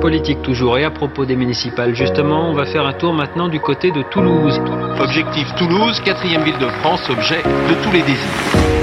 [0.00, 3.60] Politique toujours et à propos des municipales, justement, on va faire un tour maintenant du
[3.60, 4.58] côté de Toulouse.
[4.98, 8.16] Objectif Toulouse, quatrième ville de France, objet de tous les désirs.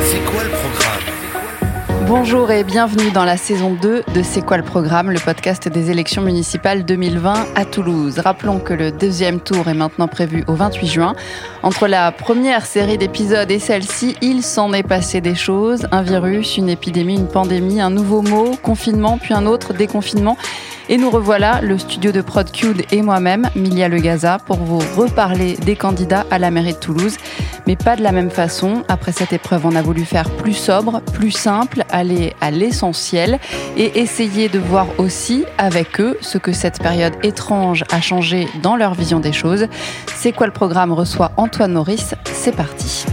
[0.01, 1.06] C'est quoi le programme?
[2.07, 5.91] Bonjour et bienvenue dans la saison 2 de C'est quoi le programme, le podcast des
[5.91, 8.19] élections municipales 2020 à Toulouse.
[8.19, 11.15] Rappelons que le deuxième tour est maintenant prévu au 28 juin.
[11.63, 15.85] Entre la première série d'épisodes et celle-ci, il s'en est passé des choses.
[15.91, 20.37] Un virus, une épidémie, une pandémie, un nouveau mot, confinement, puis un autre, déconfinement.
[20.87, 25.75] Et nous revoilà, le studio de ProdCude et moi-même, Milia Legaza, pour vous reparler des
[25.75, 27.17] candidats à la mairie de Toulouse.
[27.67, 28.83] Mais pas de la même façon.
[28.87, 33.39] Après cette épreuve, on a voulu faire plus sobre, plus simple, aller à l'essentiel
[33.75, 38.77] et essayer de voir aussi avec eux ce que cette période étrange a changé dans
[38.77, 39.67] leur vision des choses.
[40.15, 40.93] C'est quoi le programme?
[40.93, 43.05] Reçoit Antoine Maurice C'est parti.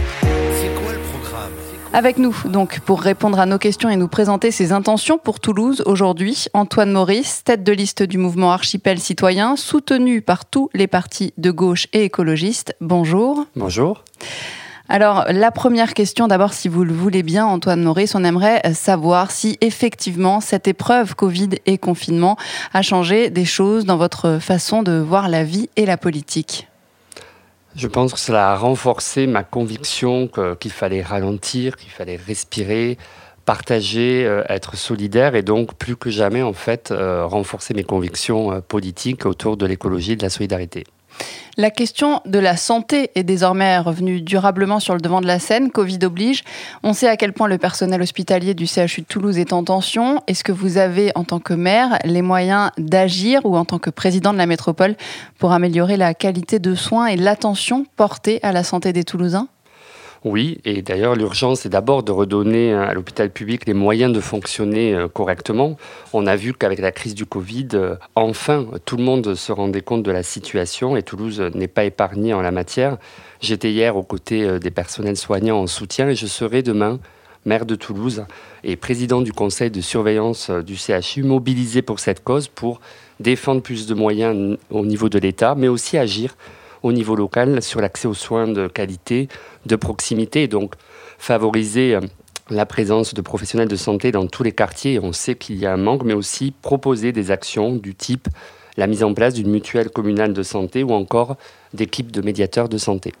[1.95, 5.81] Avec nous, donc, pour répondre à nos questions et nous présenter ses intentions pour Toulouse
[5.85, 11.33] aujourd'hui, Antoine Maurice, tête de liste du mouvement Archipel Citoyen, soutenu par tous les partis
[11.37, 12.75] de gauche et écologistes.
[12.81, 13.45] Bonjour.
[13.55, 14.03] Bonjour.
[14.89, 19.31] Alors, la première question, d'abord, si vous le voulez bien, Antoine Maurice, on aimerait savoir
[19.31, 22.35] si effectivement cette épreuve Covid et confinement
[22.73, 26.67] a changé des choses dans votre façon de voir la vie et la politique.
[27.75, 32.97] Je pense que cela a renforcé ma conviction qu'il fallait ralentir, qu'il fallait respirer,
[33.45, 38.51] partager, euh, être solidaire et donc plus que jamais en fait euh, renforcer mes convictions
[38.51, 40.83] euh, politiques autour de l'écologie et de la solidarité.
[41.57, 45.71] La question de la santé est désormais revenue durablement sur le devant de la scène,
[45.71, 46.43] Covid oblige.
[46.83, 50.21] On sait à quel point le personnel hospitalier du CHU de Toulouse est en tension.
[50.27, 53.89] Est-ce que vous avez, en tant que maire, les moyens d'agir ou en tant que
[53.89, 54.95] président de la métropole
[55.39, 59.47] pour améliorer la qualité de soins et l'attention portée à la santé des Toulousains?
[60.25, 64.91] Oui, et d'ailleurs l'urgence est d'abord de redonner à l'hôpital public les moyens de fonctionner
[64.95, 65.77] euh, correctement.
[66.13, 69.81] On a vu qu'avec la crise du Covid, euh, enfin, tout le monde se rendait
[69.81, 72.97] compte de la situation et Toulouse n'est pas épargnée en la matière.
[73.39, 76.99] J'étais hier aux côtés euh, des personnels soignants en soutien et je serai demain
[77.45, 78.25] maire de Toulouse
[78.63, 82.81] et président du conseil de surveillance du CHU, mobilisé pour cette cause, pour
[83.19, 86.35] défendre plus de moyens au niveau de l'État, mais aussi agir
[86.85, 89.27] au niveau local sur l'accès aux soins de qualité,
[89.65, 90.75] de proximité, donc
[91.17, 92.01] favoriser euh,
[92.51, 94.99] la présence de professionnels de santé dans tous les quartiers.
[94.99, 98.27] On sait qu'il y a un manque, mais aussi proposer des actions du type
[98.77, 101.37] la mise en place d'une mutuelle communale de santé ou encore
[101.73, 103.13] d'équipes de médiateurs de santé.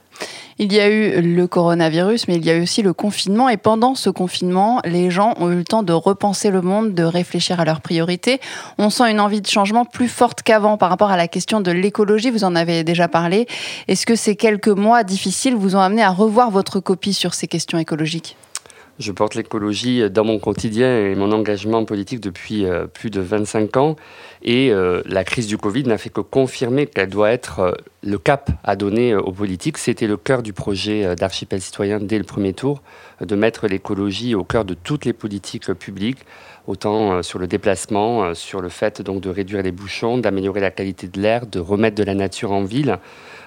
[0.57, 3.49] Il y a eu le coronavirus, mais il y a eu aussi le confinement.
[3.49, 7.03] Et pendant ce confinement, les gens ont eu le temps de repenser le monde, de
[7.03, 8.39] réfléchir à leurs priorités.
[8.77, 11.71] On sent une envie de changement plus forte qu'avant par rapport à la question de
[11.71, 12.29] l'écologie.
[12.31, 13.47] Vous en avez déjà parlé.
[13.89, 17.47] Est-ce que ces quelques mois difficiles vous ont amené à revoir votre copie sur ces
[17.47, 18.37] questions écologiques?
[18.97, 23.75] Je porte l'écologie dans mon quotidien et mon engagement politique depuis euh, plus de 25
[23.77, 23.95] ans.
[24.41, 27.71] Et euh, la crise du Covid n'a fait que confirmer qu'elle doit être euh,
[28.03, 29.77] le cap à donner aux politiques.
[29.77, 32.81] C'était le cœur du projet d'archipel citoyen dès le premier tour,
[33.19, 36.19] de mettre l'écologie au cœur de toutes les politiques publiques,
[36.67, 41.07] autant sur le déplacement, sur le fait donc de réduire les bouchons, d'améliorer la qualité
[41.07, 42.99] de l'air, de remettre de la nature en ville.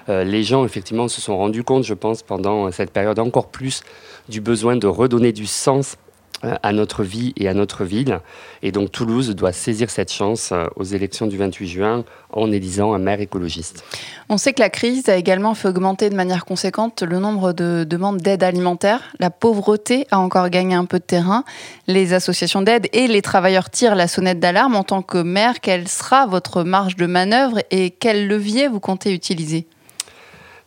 [0.07, 3.81] Les gens, effectivement, se sont rendus compte, je pense, pendant cette période encore plus
[4.27, 5.97] du besoin de redonner du sens
[6.45, 8.21] euh, à notre vie et à notre ville.
[8.61, 12.93] Et donc Toulouse doit saisir cette chance euh, aux élections du 28 juin en élisant
[12.93, 13.83] un maire écologiste.
[14.29, 17.83] On sait que la crise a également fait augmenter de manière conséquente le nombre de
[17.83, 19.01] demandes d'aide alimentaire.
[19.19, 21.43] La pauvreté a encore gagné un peu de terrain.
[21.87, 24.77] Les associations d'aide et les travailleurs tirent la sonnette d'alarme.
[24.77, 29.13] En tant que maire, quelle sera votre marge de manœuvre et quel levier vous comptez
[29.13, 29.67] utiliser?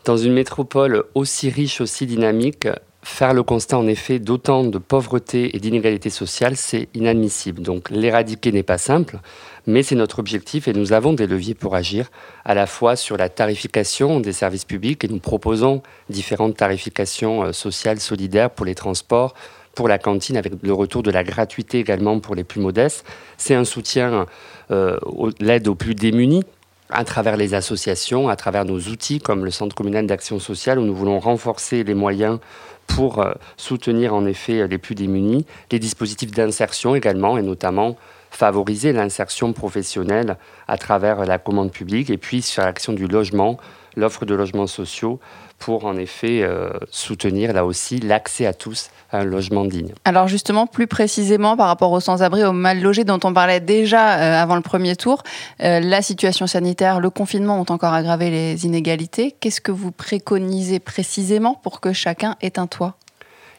[0.04, 2.66] Dans une métropole aussi riche, aussi dynamique,
[3.04, 7.60] Faire le constat en effet d'autant de pauvreté et d'inégalité sociale, c'est inadmissible.
[7.60, 9.18] Donc l'éradiquer n'est pas simple,
[9.66, 12.12] mais c'est notre objectif et nous avons des leviers pour agir,
[12.44, 17.52] à la fois sur la tarification des services publics et nous proposons différentes tarifications euh,
[17.52, 19.34] sociales solidaires pour les transports,
[19.74, 23.04] pour la cantine, avec le retour de la gratuité également pour les plus modestes.
[23.36, 24.26] C'est un soutien,
[24.70, 24.96] euh,
[25.40, 26.44] l'aide aux plus démunis,
[26.92, 30.84] à travers les associations, à travers nos outils comme le Centre communal d'action sociale, où
[30.84, 32.38] nous voulons renforcer les moyens
[32.86, 37.96] pour euh, soutenir en effet les plus démunis, les dispositifs d'insertion également, et notamment
[38.32, 40.36] favoriser l'insertion professionnelle
[40.66, 43.58] à travers la commande publique, et puis sur l'action du logement,
[43.94, 45.20] l'offre de logements sociaux,
[45.58, 49.92] pour en effet euh, soutenir là aussi l'accès à tous à un logement digne.
[50.04, 54.18] Alors justement, plus précisément par rapport aux sans-abri, aux mal logés dont on parlait déjà
[54.18, 55.22] euh, avant le premier tour,
[55.60, 59.36] la situation sanitaire, le confinement ont encore aggravé les inégalités.
[59.38, 62.96] Qu'est-ce que vous préconisez précisément pour que chacun ait un toit?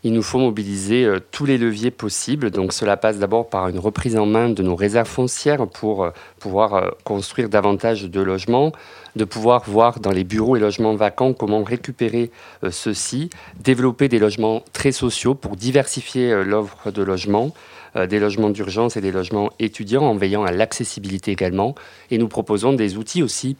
[0.03, 2.51] Il nous faut mobiliser euh, tous les leviers possibles.
[2.51, 6.09] Donc cela passe d'abord par une reprise en main de nos réserves foncières pour euh,
[6.39, 8.73] pouvoir euh, construire davantage de logements,
[9.15, 12.31] de pouvoir voir dans les bureaux et logements vacants comment récupérer
[12.69, 13.29] ceux-ci,
[13.59, 17.53] développer des logements très sociaux pour diversifier l'offre de logements,
[17.95, 21.75] des logements d'urgence et des logements étudiants en veillant à l'accessibilité également.
[22.09, 23.55] Et nous proposons des outils aussi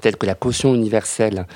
[0.00, 1.46] tels que la caution universelle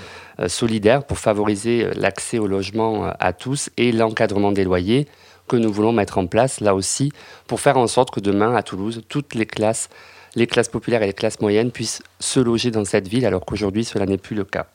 [0.41, 5.06] euh, solidaire pour favoriser euh, l'accès au logement euh, à tous et l'encadrement des loyers
[5.49, 7.12] que nous voulons mettre en place là aussi
[7.47, 9.89] pour faire en sorte que demain à Toulouse, toutes les classes,
[10.35, 13.85] les classes populaires et les classes moyennes puissent se loger dans cette ville alors qu'aujourd'hui
[13.85, 14.67] cela n'est plus le cas.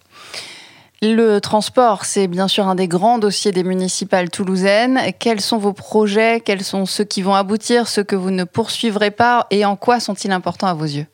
[1.02, 5.00] Le transport, c'est bien sûr un des grands dossiers des municipales toulousaines.
[5.20, 6.42] Quels sont vos projets?
[6.44, 9.46] Quels sont ceux qui vont aboutir, ceux que vous ne poursuivrez pas?
[9.52, 11.06] Et en quoi sont-ils importants à vos yeux?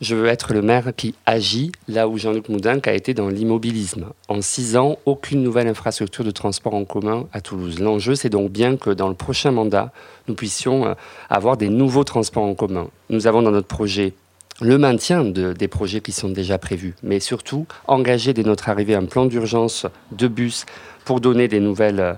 [0.00, 4.06] Je veux être le maire qui agit là où Jean-Luc Moudin a été dans l'immobilisme.
[4.28, 7.80] En six ans, aucune nouvelle infrastructure de transport en commun à Toulouse.
[7.80, 9.92] L'enjeu, c'est donc bien que dans le prochain mandat,
[10.28, 10.94] nous puissions euh,
[11.28, 12.88] avoir des nouveaux transports en commun.
[13.10, 14.14] Nous avons dans notre projet
[14.62, 18.94] le maintien de, des projets qui sont déjà prévus, mais surtout engager dès notre arrivée
[18.94, 20.66] un plan d'urgence de bus
[21.04, 22.14] pour donner des nouvelles euh,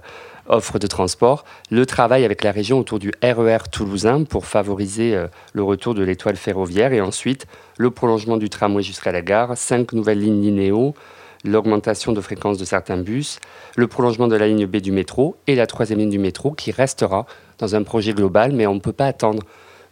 [0.48, 5.14] offre de transport, le travail avec la région autour du RER e toulousain pour favoriser
[5.14, 7.46] euh, le retour de l'étoile ferroviaire et ensuite
[7.78, 10.94] le prolongement du tramway jusqu'à la gare, cinq nouvelles lignes linéo,
[11.44, 13.38] l'augmentation de fréquence de certains bus,
[13.76, 16.70] le prolongement de la ligne B du métro et la troisième ligne du métro qui
[16.70, 17.26] restera
[17.58, 19.42] dans un projet global, mais on ne peut pas attendre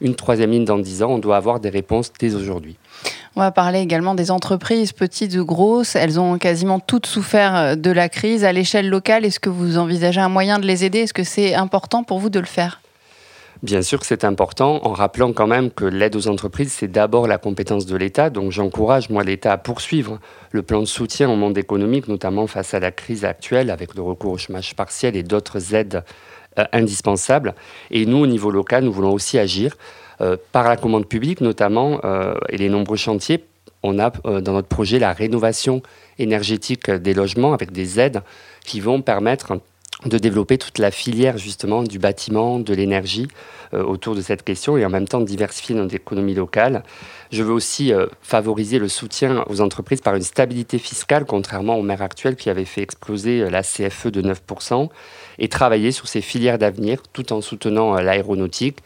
[0.01, 2.77] une troisième ligne dans dix ans, on doit avoir des réponses dès aujourd'hui.
[3.41, 5.97] On va parler également des entreprises, petites ou grosses.
[5.97, 8.45] Elles ont quasiment toutes souffert euh, de la crise.
[8.45, 10.99] À l'échelle locale, est-ce que vous envisagez un moyen de les aider?
[10.99, 12.83] Est-ce que c'est important pour vous de le faire?
[13.63, 17.27] Bien sûr que c'est important, en rappelant quand même que l'aide aux entreprises, c'est d'abord
[17.27, 18.29] la compétence de l'État.
[18.29, 20.19] Donc j'encourage, moi, l'État à poursuivre
[20.51, 24.03] le plan de soutien au monde économique, notamment face à la crise actuelle, avec le
[24.03, 26.05] recours au chômage partiel et d'autres aides
[26.59, 27.55] euh, indispensables.
[27.91, 29.79] Et nous, au niveau local, nous voulons aussi agir
[30.53, 33.45] par la commande publique notamment euh, et les nombreux chantiers.
[33.83, 35.83] On a dans notre projet la rénovation
[36.19, 38.21] énergétique des logements avec des aides
[38.63, 39.59] qui vont permettre
[40.05, 43.29] de développer toute la filière justement du bâtiment, de l'énergie
[43.73, 46.83] autour de cette question et en même temps diversifier notre économie locale.
[47.33, 52.03] Je veux aussi favoriser le soutien aux entreprises par une stabilité fiscale, contrairement au maire
[52.03, 54.91] actuel qui avait fait exploser la CFE de 9%
[55.41, 58.79] et travailler sur ces filières d'avenir tout en soutenant euh, l'aéronautique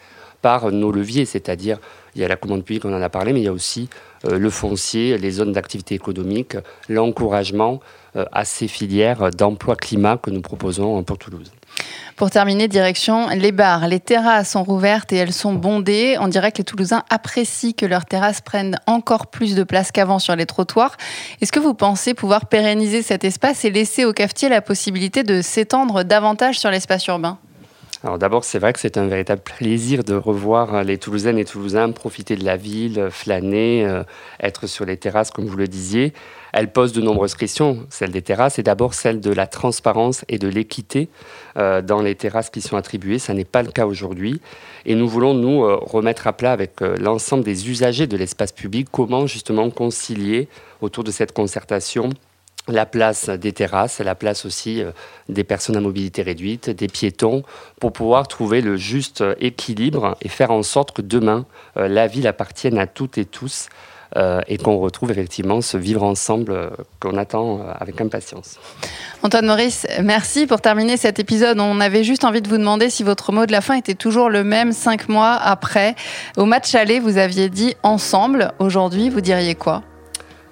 [0.44, 1.79] par nos leviers, c'est-à-dire
[2.14, 3.88] il y a la commande publique, on en a parlé, mais il y a aussi
[4.26, 6.58] euh, le foncier, les zones d'activité économique,
[6.91, 7.81] l'encouragement
[8.14, 11.50] euh, à ces filières d'emploi climat que nous proposons pour Toulouse.
[12.17, 13.88] Pour terminer, direction les bars.
[13.88, 16.19] Les terrasses sont rouvertes et elles sont bondées.
[16.20, 20.19] On dirait que les Toulousains apprécient que leurs terrasses prennent encore plus de place qu'avant
[20.19, 20.99] sur les trottoirs.
[21.40, 25.40] Est-ce que vous pensez pouvoir pérenniser cet espace et laisser aux cafetiers la possibilité de
[25.40, 27.38] s'étendre davantage sur l'espace urbain?
[28.04, 31.90] Alors d'abord, c'est vrai que c'est un véritable plaisir de revoir les Toulousaines et Toulousains
[31.90, 34.02] profiter de la ville, flâner, euh,
[34.42, 36.12] être sur les terrasses, comme vous le disiez.
[36.52, 37.86] Elle pose de nombreuses questions.
[37.88, 41.08] Celle des terrasses et d'abord celle de la transparence et de l'équité
[41.56, 43.18] euh, dans les terrasses qui sont attribuées.
[43.18, 44.42] Ça n'est pas le cas aujourd'hui.
[44.84, 48.86] Et nous voulons, nous, euh, remettre à plat avec l'ensemble des usagers de l'espace public
[48.92, 50.48] comment justement concilier
[50.82, 52.10] autour de cette concertation
[52.69, 54.90] la place des terrasses, la place aussi euh,
[55.28, 57.43] des personnes à mobilité réduite, des piétons,
[57.81, 61.44] pour pouvoir trouver le juste équilibre et faire en sorte que demain,
[61.76, 63.69] euh, la ville appartienne à toutes et tous
[64.16, 68.59] euh, et qu'on retrouve effectivement ce vivre ensemble qu'on attend avec impatience.
[69.23, 71.59] Antoine Maurice, merci pour terminer cet épisode.
[71.59, 74.30] On avait juste envie de vous demander si votre mot de la fin était toujours
[74.30, 75.97] le même cinq mois après.
[76.37, 78.52] Au match aller, vous aviez dit ensemble.
[78.59, 79.83] Aujourd'hui, vous diriez quoi?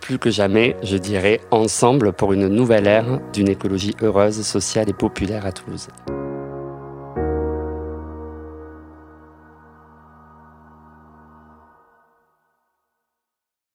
[0.02, 4.92] Plus que jamais, je dirais, ensemble pour une nouvelle ère d'une écologie heureuse, sociale et
[4.92, 5.88] populaire à Toulouse.